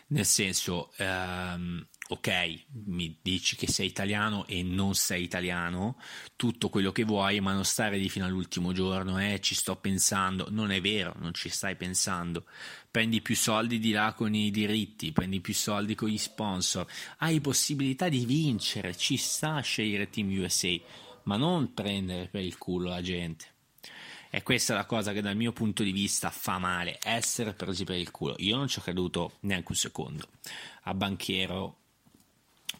[0.08, 5.96] Nel senso, ehm, ok, mi dici che sei italiano e non sei italiano,
[6.36, 10.48] tutto quello che vuoi, ma non stare lì fino all'ultimo giorno, eh, ci sto pensando.
[10.50, 12.46] Non è vero, non ci stai pensando.
[12.90, 17.40] Prendi più soldi di là con i diritti, prendi più soldi con gli sponsor, hai
[17.42, 20.76] possibilità di vincere, ci sta a scegliere Team USA,
[21.24, 23.46] ma non prendere per il culo la gente.
[24.32, 27.84] E questa è la cosa che dal mio punto di vista fa male, essere presi
[27.84, 28.34] per il culo.
[28.40, 30.28] Io non ci ho creduto neanche un secondo
[30.84, 31.79] a Banchiero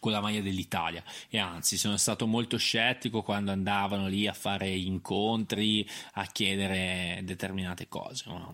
[0.00, 4.68] con la maglia dell'Italia e anzi sono stato molto scettico quando andavano lì a fare
[4.68, 8.24] incontri, a chiedere determinate cose.
[8.26, 8.52] Ma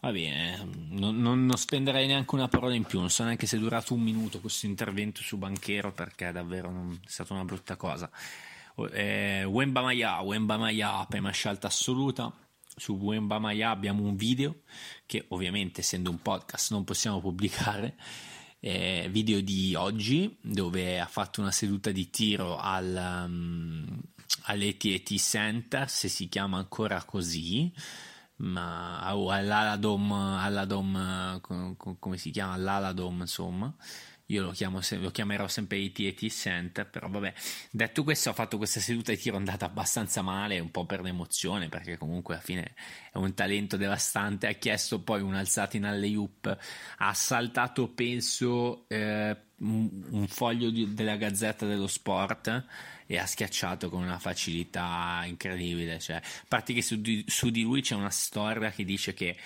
[0.00, 3.56] va bene, non, non, non, spenderei neanche una parola in più, non so neanche se
[3.56, 7.76] è durato un minuto questo intervento su Banchero perché davvero non, è stata una brutta
[7.76, 8.10] cosa.
[8.92, 12.32] Eh, Wemba Maya, Wemba Maya, prima scelta assoluta.
[12.74, 14.62] Su Wemba Maya abbiamo un video
[15.04, 17.96] che ovviamente essendo un podcast non possiamo pubblicare
[18.64, 24.00] eh, video di oggi dove ha fatto una seduta di tiro al, um,
[24.42, 27.72] all'ETT Center, se si chiama ancora così,
[28.36, 32.52] ma, all'Aladom, Alladom, come si chiama?
[32.52, 33.74] All'Aladom, insomma
[34.32, 37.34] io lo, chiamo, lo chiamerò sempre AT&T Center, però vabbè,
[37.70, 41.68] detto questo ho fatto questa seduta di tiro andata abbastanza male, un po' per l'emozione,
[41.68, 42.74] perché comunque alla fine
[43.12, 46.58] è un talento devastante, ha chiesto poi un'alzata in alley-oop,
[46.96, 52.64] ha saltato penso eh, un, un, foglio di, della Gazzetta dello Sport
[53.06, 57.60] e ha schiacciato con una facilità incredibile, cioè, a parte che su di, su di
[57.60, 59.36] lui c'è una storia che dice che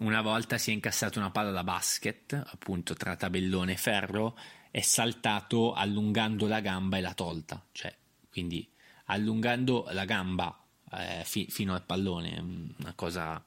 [0.00, 4.36] una volta si è incassato una palla da basket, appunto tra tabellone e ferro,
[4.70, 7.94] è saltato allungando la gamba e l'ha tolta, cioè,
[8.30, 8.68] quindi
[9.06, 10.56] allungando la gamba
[10.92, 13.42] eh, fi- fino al pallone, una cosa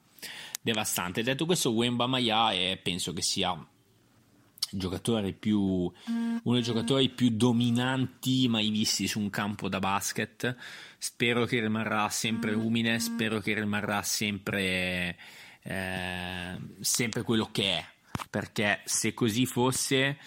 [0.62, 1.24] devastante.
[1.24, 7.30] Detto questo, Wemba Maya è, penso che sia il giocatore più, uno dei giocatori più
[7.30, 10.56] dominanti mai visti su un campo da basket.
[10.98, 15.18] Spero che rimarrà sempre umile, spero che rimarrà sempre
[15.64, 17.86] eh, sempre quello che è,
[18.30, 20.18] perché se così fosse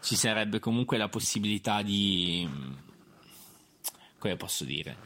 [0.00, 2.48] ci sarebbe comunque la possibilità di,
[4.18, 4.96] come posso dire,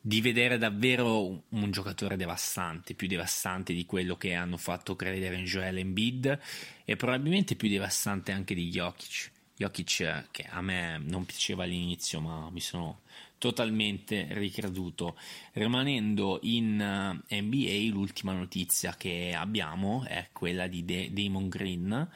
[0.00, 5.44] di vedere davvero un giocatore devastante, più devastante di quello che hanno fatto credere in
[5.44, 6.38] Joel Embiid
[6.84, 9.32] e probabilmente più devastante anche di Jokic.
[9.56, 13.00] Jokic che a me non piaceva all'inizio, ma mi sono
[13.44, 15.18] totalmente ricreduto.
[15.52, 22.08] Rimanendo in eh, NBA, l'ultima notizia che abbiamo è quella di De- Damon Green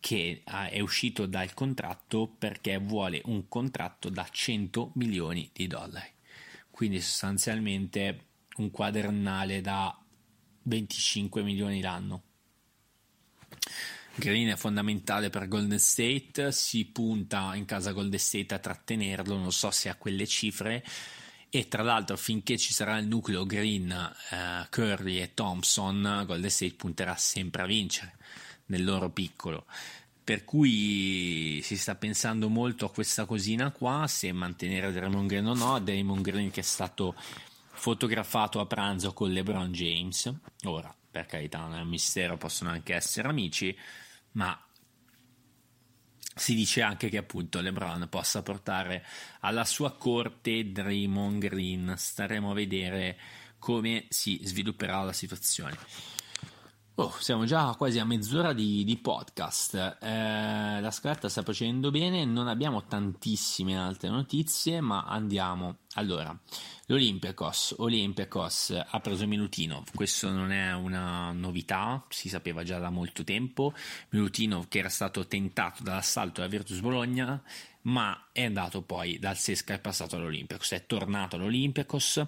[0.00, 6.08] che uh, è uscito dal contratto perché vuole un contratto da 100 milioni di dollari.
[6.70, 9.94] Quindi sostanzialmente un quadernale da
[10.62, 12.22] 25 milioni l'anno.
[14.20, 19.50] Green è fondamentale per Golden State, si punta in casa Golden State a trattenerlo, non
[19.50, 20.84] so se a quelle cifre.
[21.48, 26.74] E tra l'altro finché ci sarà il nucleo Green, eh, Curry e Thompson, Golden State
[26.74, 28.16] punterà sempre a vincere
[28.66, 29.64] nel loro piccolo.
[30.22, 35.54] Per cui si sta pensando molto a questa cosina qua, se mantenere Draymond Green o
[35.54, 37.16] no, Draymond Green che è stato
[37.72, 40.30] fotografato a pranzo con LeBron James,
[40.64, 43.74] ora per carità non è un mistero, possono anche essere amici,
[44.32, 44.58] ma
[46.34, 49.04] si dice anche che appunto LeBron possa portare
[49.40, 51.94] alla sua corte Draymond Green.
[51.96, 53.18] Staremo a vedere
[53.58, 55.76] come si svilupperà la situazione.
[56.96, 59.96] Oh, siamo già quasi a mezz'ora di, di podcast.
[60.02, 65.78] Eh, la scaletta sta facendo bene, non abbiamo tantissime altre notizie, ma andiamo.
[65.94, 66.38] Allora,
[66.90, 73.22] L'Olympiakos, Olympiacos ha preso Milutinov, questo non è una novità, si sapeva già da molto
[73.22, 73.72] tempo.
[74.08, 77.40] Milutinov che era stato tentato dall'assalto della Virtus Bologna,
[77.82, 82.26] ma è andato poi dal Sesca e è passato all'Olympiakos, è tornato all'Olympiakos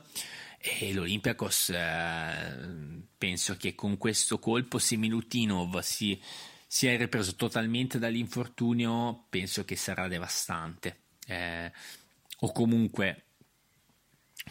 [0.64, 6.20] e l'Olympiakos eh, penso che con questo colpo se Milutinov si,
[6.68, 11.01] si è ripreso totalmente dall'infortunio, penso che sarà devastante.
[11.27, 11.72] Eh,
[12.40, 13.27] o comunque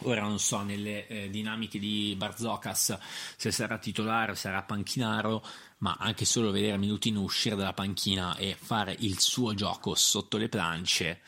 [0.04, 2.97] Ora non so nelle eh, dinamiche di Barzocas
[3.36, 5.45] se sarà titolare o sarà panchinaro,
[5.80, 10.47] ma anche solo vedere Minutino uscire dalla panchina e fare il suo gioco sotto le
[10.47, 11.19] planche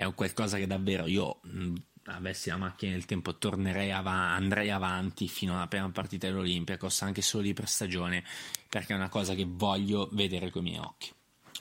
[0.00, 1.74] è un qualcosa che davvero io mh,
[2.14, 7.22] avessi la macchina del tempo tornerei av- andrei avanti fino alla prima partita dell'Olympiacos anche
[7.22, 8.24] solo lì per stagione
[8.68, 11.10] perché è una cosa che voglio vedere con i miei occhi.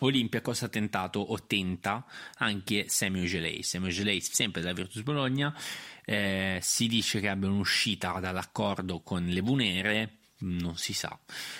[0.01, 2.05] Olympiacos ha tentato o tenta
[2.37, 3.63] anche Semio Gelei.
[3.63, 5.53] Semio Gelei sempre da Virtus Bologna
[6.05, 11.17] eh, si dice che abbia un'uscita dall'accordo con le Vunere, non si sa,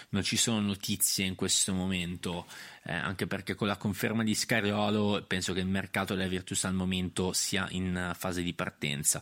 [0.10, 2.46] non ci sono notizie in questo momento,
[2.84, 6.74] eh, anche perché con la conferma di Scariolo penso che il mercato della Virtus al
[6.74, 9.22] momento sia in fase di partenza.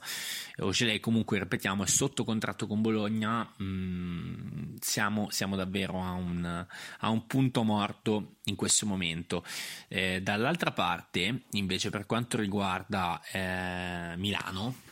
[0.58, 6.66] Ogelei comunque, ripetiamo, è sotto contratto con Bologna, mm, siamo, siamo, davvero a un,
[7.00, 9.44] a un, punto morto in questo momento.
[9.88, 14.86] Eh, dall'altra parte, invece, per quanto riguarda eh, Milano,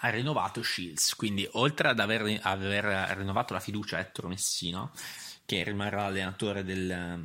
[0.00, 4.90] ha rinnovato Shields, quindi oltre ad aver, aver rinnovato la fiducia a Ettore Messina,
[5.44, 7.24] che rimarrà allenatore del,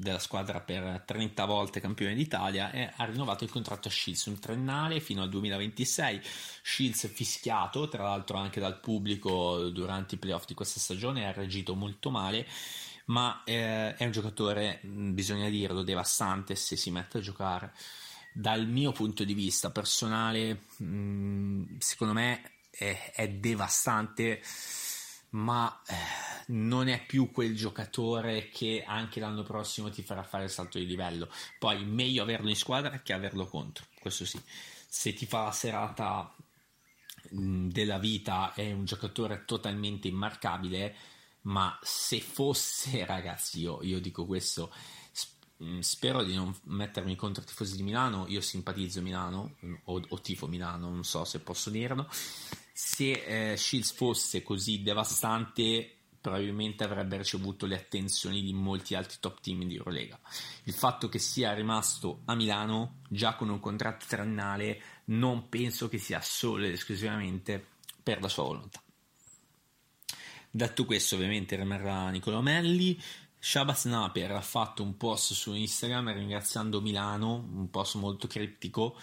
[0.00, 4.38] della squadra per 30 volte campione d'Italia e ha rinnovato il contratto a Shields, un
[4.38, 6.20] triennale fino al 2026.
[6.62, 11.74] Shields fischiato, tra l'altro anche dal pubblico durante i playoff di questa stagione, ha reagito
[11.74, 12.46] molto male,
[13.06, 17.72] ma eh, è un giocatore, bisogna dirlo, devastante se si mette a giocare.
[18.38, 24.40] Dal mio punto di vista personale, mh, secondo me è, è devastante
[25.30, 25.94] ma eh,
[26.52, 30.86] non è più quel giocatore che anche l'anno prossimo ti farà fare il salto di
[30.86, 31.28] livello.
[31.58, 34.40] Poi meglio averlo in squadra che averlo contro, questo sì.
[34.90, 36.32] Se ti fa la serata
[37.30, 40.94] mh, della vita è un giocatore totalmente immarcabile,
[41.42, 44.72] ma se fosse, ragazzi, io, io dico questo,
[45.80, 50.46] spero di non mettermi contro i tifosi di Milano, io simpatizzo Milano o, o tifo
[50.46, 52.08] Milano, non so se posso dirlo
[52.80, 59.40] se eh, Shields fosse così devastante probabilmente avrebbe ricevuto le attenzioni di molti altri top
[59.40, 60.16] team di Eurolega.
[60.64, 65.98] Il fatto che sia rimasto a Milano già con un contratto triennale non penso che
[65.98, 67.64] sia solo ed esclusivamente
[68.00, 68.80] per la sua volontà.
[70.48, 72.96] Detto questo, ovviamente rimarrà Nicolò Melli.
[73.38, 78.96] Shabazz Napier ha fatto un post su Instagram ringraziando Milano, un post molto criptico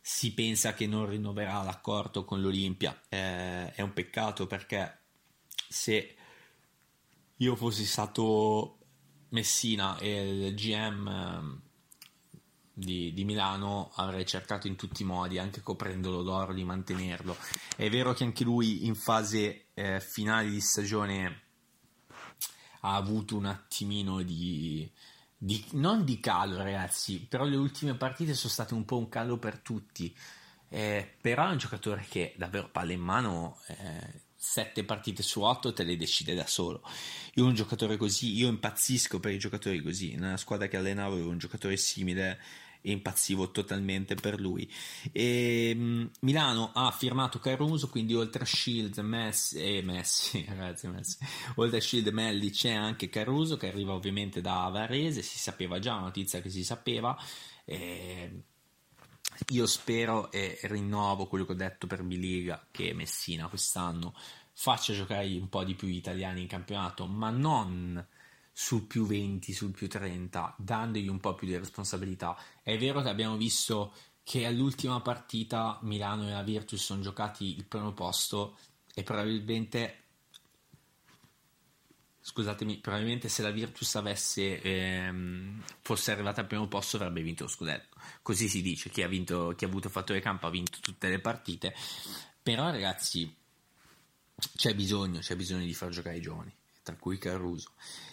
[0.00, 2.98] si pensa che non rinnoverà l'accordo con l'Olimpia.
[3.08, 4.98] Eh, è un peccato perché
[5.68, 6.16] se
[7.36, 8.78] io fossi stato
[9.30, 11.60] Messina e il GM ehm,
[12.72, 17.36] di, di, Milano avrei cercato in tutti i modi, anche coprendolo d'oro, di mantenerlo.
[17.76, 21.42] È vero che anche lui in fase eh, finale di stagione
[22.80, 24.90] ha avuto un attimino di,
[25.36, 29.38] di, non di calo, ragazzi, però le ultime partite sono state un po' un calo
[29.38, 30.14] per tutti.
[30.72, 35.72] Eh, però è un giocatore che davvero palle in mano, eh, sette partite su otto
[35.72, 36.82] te le decide da solo.
[37.34, 40.14] Io un giocatore così, io impazzisco per i giocatori così.
[40.14, 42.40] Nella squadra che allenavo avevo un giocatore simile
[42.82, 44.70] impazzivo totalmente per lui.
[45.12, 51.18] E, um, Milano ha firmato Caruso, quindi oltre a Shield, Messi eh, Messi, ragazzi, Messi,
[51.56, 55.94] oltre a Shield Melli c'è anche Caruso che arriva ovviamente da Varese, si sapeva già,
[55.94, 57.16] una notizia che si sapeva.
[57.64, 58.42] E,
[59.48, 64.14] io spero e rinnovo quello che ho detto per Biliga che Messina quest'anno
[64.52, 68.06] faccia giocare un po' di più gli italiani in campionato, ma non
[68.52, 72.36] sul più 20, sul più 30, dandogli un po' più di responsabilità.
[72.62, 77.64] È vero che abbiamo visto che all'ultima partita Milano e la Virtus sono giocati il
[77.64, 78.58] primo posto
[78.94, 80.00] e probabilmente
[82.20, 87.48] scusatemi, probabilmente se la Virtus avesse ehm, fosse arrivata al primo posto avrebbe vinto lo
[87.48, 87.96] scudetto.
[88.22, 91.18] Così si dice, chi ha, vinto, chi ha avuto fattore campo ha vinto tutte le
[91.18, 91.74] partite.
[92.42, 93.34] Però ragazzi,
[94.56, 97.72] c'è bisogno, c'è bisogno di far giocare i giovani, tra cui Caruso.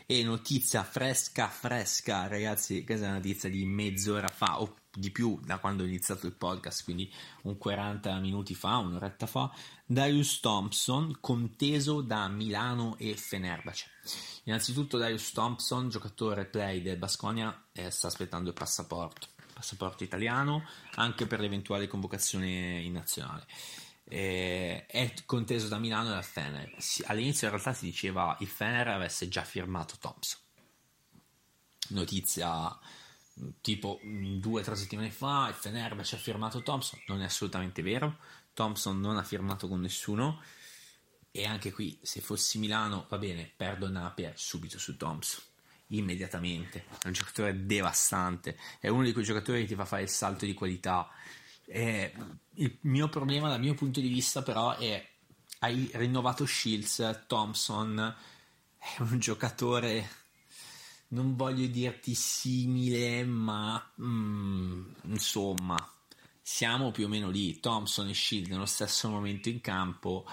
[0.10, 5.38] E notizia fresca, fresca, ragazzi, questa è una notizia di mezz'ora fa o di più
[5.44, 9.54] da quando ho iniziato il podcast, quindi un 40 minuti fa, un'oretta fa.
[9.86, 13.90] Darius Thompson, conteso da Milano e Fenerbahce.
[14.46, 20.64] Innanzitutto, Darius Thompson, giocatore play del Basconia, eh, sta aspettando il passaporto, passaporto italiano,
[20.96, 23.46] anche per l'eventuale convocazione in nazionale
[24.10, 26.74] eh, è conteso da Milano e dal Fener.
[26.78, 30.40] Si, all'inizio in realtà si diceva il Fener avesse già firmato Thompson.
[31.90, 32.78] Notizia
[33.62, 37.00] tipo due o tre settimane fa il Fener ha firmato Thompson.
[37.08, 38.18] Non è assolutamente vero.
[38.54, 40.42] Thompson non ha firmato con nessuno.
[41.32, 45.44] E anche qui, se fossi Milano, va bene, perdo Napier subito su Thompson
[45.90, 46.86] immediatamente.
[47.02, 48.58] È un giocatore devastante.
[48.80, 51.10] È uno di quei giocatori che ti fa fare il salto di qualità
[51.70, 52.14] eh,
[52.56, 55.06] il mio problema dal mio punto di vista però è
[55.60, 58.16] hai rinnovato Shields, Thompson.
[58.78, 60.26] È un giocatore
[61.10, 65.78] non voglio dirti simile ma mm, insomma
[66.42, 67.60] siamo più o meno lì.
[67.60, 70.26] Thompson e Shield nello stesso momento in campo.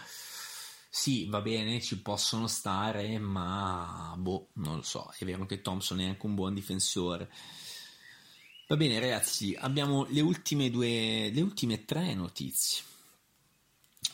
[0.88, 5.12] Sì va bene ci possono stare ma boh non lo so.
[5.18, 7.30] È vero che Thompson è anche un buon difensore
[8.74, 12.82] Va bene ragazzi, abbiamo le ultime due, le ultime tre notizie.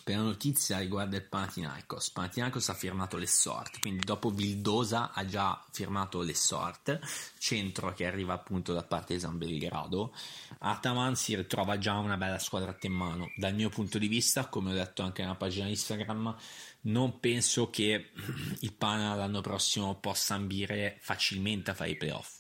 [0.05, 2.11] Prima notizia riguarda il Panathinaikos.
[2.11, 7.01] Panathinaikos ha firmato l'Essort, quindi dopo Vildosa ha già firmato l'Essort,
[7.39, 10.14] centro che arriva appunto da parte di San Belgrado.
[10.59, 13.32] Ataman si ritrova già una bella squadra in mano.
[13.37, 16.37] Dal mio punto di vista, come ho detto anche nella pagina Instagram,
[16.82, 18.11] non penso che
[18.61, 22.39] il Pana l'anno prossimo possa ambire facilmente a fare i playoff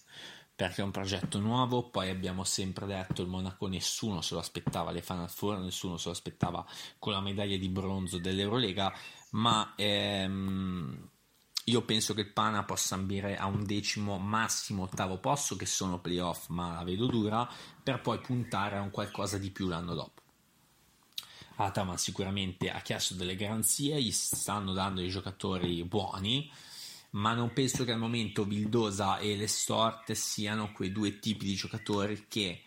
[0.60, 1.88] perché è un progetto nuovo.
[1.88, 6.08] Poi abbiamo sempre detto il Monaco nessuno se lo aspettava le Final Four, nessuno se
[6.08, 6.62] lo aspettava
[6.98, 8.92] con la medaglia di bronzo dell'Eurolega,
[9.30, 11.08] ma ehm,
[11.64, 15.98] io penso che il Pana possa ambire a un decimo, massimo ottavo posto, che sono
[15.98, 17.50] playoff, ma la vedo dura,
[17.82, 20.20] per poi puntare a un qualcosa di più l'anno dopo.
[21.56, 26.50] Atama sicuramente ha chiesto delle garanzie, gli stanno dando dei giocatori buoni,
[27.10, 32.26] ma non penso che al momento Vildosa e Lestort siano quei due tipi di giocatori
[32.28, 32.62] che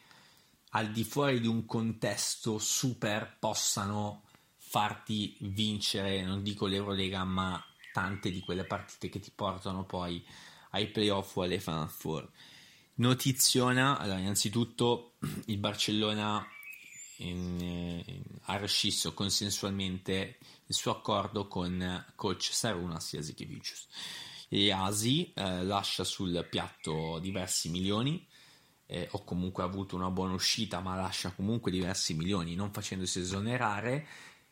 [0.76, 4.24] al di fuori di un contesto super possano
[4.58, 10.26] farti vincere, non dico l'Eurolega, ma tante di quelle partite che ti portano poi
[10.72, 12.30] ai playoff o alle Final Four.
[12.96, 15.14] Notiziona, allora innanzitutto
[15.46, 16.46] il Barcellona
[17.18, 23.88] in, in, ha rescisso consensualmente il suo accordo con coach Sarunas Jasikevicius.
[24.56, 28.24] E Asi eh, lascia sul piatto diversi milioni
[28.86, 33.20] eh, o comunque ha avuto una buona uscita ma lascia comunque diversi milioni non facendosi
[33.20, 34.06] esonerare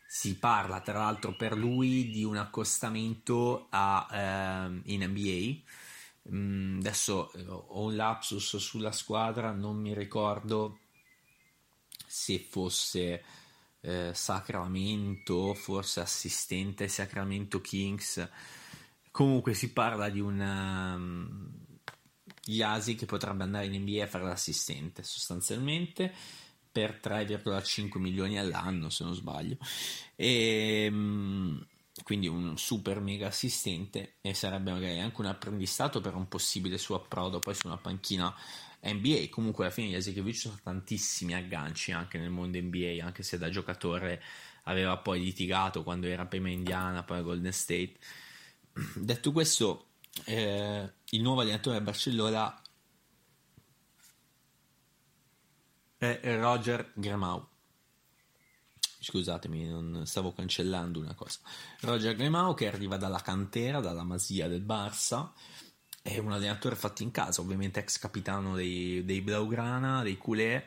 [0.08, 6.34] si parla tra l'altro per lui di un accostamento a, ehm, in NBA.
[6.34, 10.80] Mm, adesso eh, ho un lapsus sulla squadra, non mi ricordo
[12.08, 13.24] se fosse
[13.82, 18.28] eh, Sacramento, forse assistente Sacramento Kings.
[19.12, 21.52] Comunque si parla di un um,
[22.46, 26.14] Yasi che potrebbe andare in NBA a fare l'assistente sostanzialmente
[26.72, 29.58] per 3,5 milioni all'anno se non sbaglio.
[30.16, 31.68] E ehm,
[32.04, 36.96] quindi un super mega assistente e sarebbe magari anche un apprendistato per un possibile suo
[36.96, 38.34] approdo poi su una panchina
[38.84, 43.50] NBA comunque alla fine Jasikevic ha tantissimi agganci anche nel mondo NBA anche se da
[43.50, 44.22] giocatore
[44.64, 47.98] aveva poi litigato quando era prima Indiana poi a Golden State
[48.96, 49.88] detto questo
[50.26, 52.62] eh, il nuovo allenatore a Barcellona
[55.98, 57.48] è Roger Gramau.
[59.04, 61.40] Scusatemi, non stavo cancellando una cosa.
[61.82, 65.32] Roger Gramau che arriva dalla cantera, dalla Masia del Barça,
[66.02, 70.66] è un allenatore fatto in casa, ovviamente ex capitano dei, dei Blaugrana, dei Culé.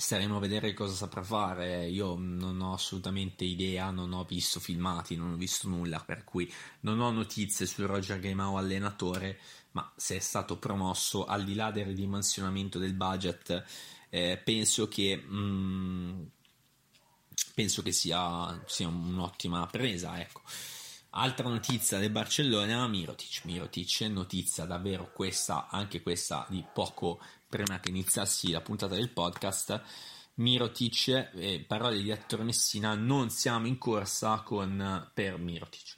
[0.00, 1.88] Staremo a vedere cosa saprà fare.
[1.88, 6.50] Io non ho assolutamente idea, non ho visto filmati, non ho visto nulla, per cui
[6.80, 9.38] non ho notizie su Roger Gramau allenatore
[9.72, 13.64] ma se è stato promosso al di là del ridimensionamento del budget,
[14.08, 16.22] eh, penso che mh, mm,
[17.54, 20.20] penso che sia, sia, un'ottima presa.
[20.20, 20.42] Ecco.
[21.10, 23.44] Altra notizia del Barcellona, Mirotic.
[23.44, 29.82] Mirotic, notizia davvero questa, anche questa di poco prima che iniziassi la puntata del podcast.
[30.34, 35.96] Mirotic, eh, parole di Ettore Messina, non siamo in corsa con, per Mirotic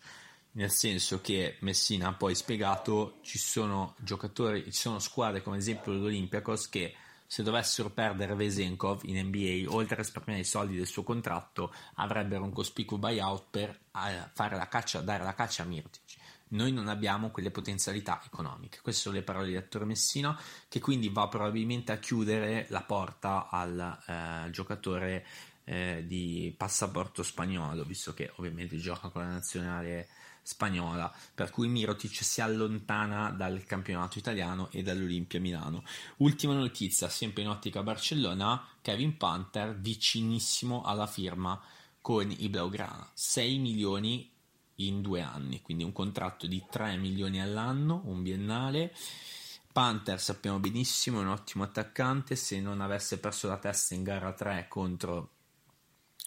[0.52, 5.62] nel senso che Messina ha poi spiegato ci sono giocatori, ci sono squadre come ad
[5.62, 6.94] esempio l'Olympiacos che
[7.30, 12.42] se dovessero perdere Vesenkov in NBA, oltre a risparmiare i soldi del suo contratto, avrebbero
[12.42, 16.16] un cospicuo buyout per eh, la caccia, dare la caccia a Mirtic.
[16.48, 18.80] Noi non abbiamo quelle potenzialità economiche.
[18.82, 20.36] Queste sono le parole di Ettore Messina,
[20.68, 25.24] che quindi va probabilmente a chiudere la porta al eh, giocatore
[25.62, 30.08] eh, di passaporto spagnolo, visto che ovviamente gioca con la nazionale
[30.42, 35.84] spagnola, per cui Mirotic si allontana dal campionato italiano e dall'Olimpia Milano.
[36.18, 41.60] Ultima notizia, sempre in ottica Barcellona, Kevin Panther vicinissimo alla firma
[42.00, 44.30] con i Blaugrana, 6 milioni
[44.76, 48.94] in due anni, quindi un contratto di 3 milioni all'anno, un biennale.
[49.72, 54.32] Panther sappiamo benissimo è un ottimo attaccante, se non avesse perso la testa in gara
[54.32, 55.30] 3 contro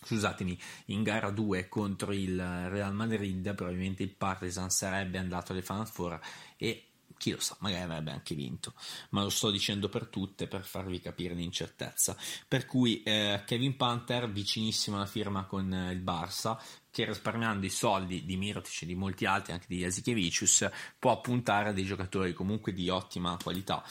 [0.03, 2.37] scusatemi, in gara 2 contro il
[2.69, 6.19] Real Madrid, probabilmente il Partizan sarebbe andato alle Final Four
[6.57, 6.87] e
[7.23, 8.73] chi lo sa, magari avrebbe anche vinto,
[9.11, 12.17] ma lo sto dicendo per tutte per farvi capire l'incertezza.
[12.47, 16.59] Per cui eh, Kevin Panther vicinissimo alla firma con eh, il Barça,
[16.91, 21.69] che risparmiando i soldi di Mirotic e di molti altri, anche di Jasikevicius, può puntare
[21.69, 23.83] a dei giocatori comunque di ottima qualità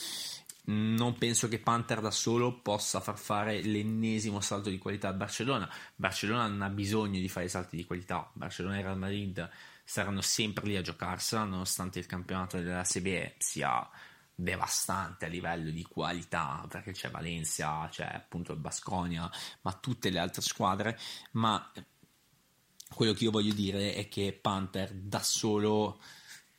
[0.65, 5.69] non penso che Panther da solo possa far fare l'ennesimo salto di qualità al Barcellona.
[5.97, 8.31] Barcellona non ha bisogno di fare salti di qualità.
[8.33, 9.51] Barcellona e Real Madrid
[9.85, 13.89] saranno sempre lì a giocarsela, nonostante il campionato della CBE sia
[14.35, 19.31] devastante a livello di qualità, perché c'è Valencia, c'è appunto il Basconia,
[19.63, 20.99] ma tutte le altre squadre.
[21.33, 21.73] Ma
[22.89, 26.01] quello che io voglio dire è che Panther da solo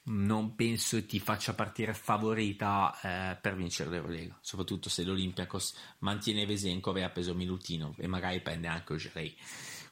[0.06, 6.98] non penso ti faccia partire favorita eh, per vincere l'Eurolega, soprattutto se l'Olympiakos mantiene Vesenkov
[6.98, 9.36] e ha preso Milutino e magari prende anche Ogerei.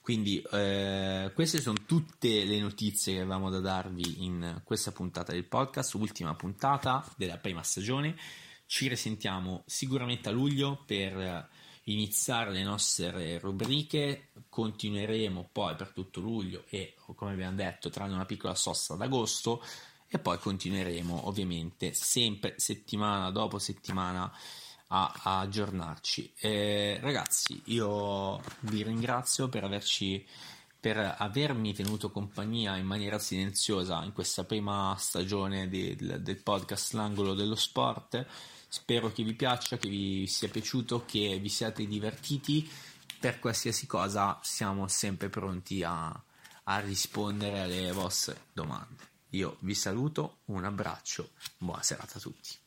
[0.01, 5.45] Quindi eh, queste sono tutte le notizie che avevamo da darvi in questa puntata del
[5.45, 8.15] podcast, ultima puntata della prima stagione.
[8.65, 11.49] ci risentiamo sicuramente a luglio per
[11.83, 14.29] iniziare le nostre rubriche.
[14.49, 19.61] Continueremo poi per tutto luglio e, come abbiamo detto, tranne una piccola sosta ad agosto.
[20.13, 24.29] E poi continueremo ovviamente sempre settimana dopo settimana
[24.87, 26.33] a, a aggiornarci.
[26.37, 30.25] Eh, ragazzi, io vi ringrazio per averci
[30.81, 37.35] per avermi tenuto compagnia in maniera silenziosa in questa prima stagione del, del podcast L'angolo
[37.35, 38.25] dello sport.
[38.67, 42.67] Spero che vi piaccia, che vi sia piaciuto, che vi siate divertiti.
[43.19, 46.07] Per qualsiasi cosa siamo sempre pronti a,
[46.63, 49.10] a rispondere alle vostre domande.
[49.33, 52.60] Io vi saluto, un abbraccio, buona serata a tutti.